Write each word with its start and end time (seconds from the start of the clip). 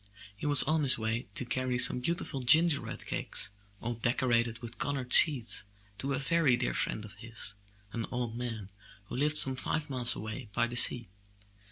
He 0.35 0.47
was 0.47 0.63
on 0.63 0.81
his 0.81 0.97
way 0.97 1.27
to 1.35 1.45
carry 1.45 1.77
some 1.77 1.99
beautiful 1.99 2.41
gingerbread 2.41 3.05
cakes, 3.05 3.51
all 3.81 3.93
de 3.93 4.11
corated 4.15 4.57
with 4.57 4.79
colored 4.79 5.13
seeds, 5.13 5.63
to 5.99 6.13
a 6.13 6.17
very 6.17 6.57
dear 6.57 6.73
friend 6.73 7.05
of 7.05 7.13
his, 7.19 7.53
an 7.93 8.07
old 8.11 8.35
man 8.35 8.69
who 9.05 9.15
lived 9.15 9.37
some 9.37 9.55
five 9.55 9.91
miles 9.91 10.15
away 10.15 10.49
by 10.53 10.65
the 10.65 10.75
sea. 10.75 11.07